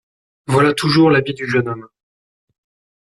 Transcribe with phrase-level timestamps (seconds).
[0.47, 1.87] Voilà toujours l’habit du jeune homme…